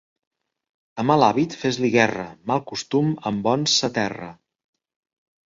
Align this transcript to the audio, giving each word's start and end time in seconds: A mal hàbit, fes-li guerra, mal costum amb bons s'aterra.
A 1.03 1.03
mal 1.09 1.25
hàbit, 1.25 1.53
fes-li 1.63 1.91
guerra, 1.97 2.25
mal 2.53 2.65
costum 2.73 3.13
amb 3.33 3.45
bons 3.51 3.77
s'aterra. 3.83 4.33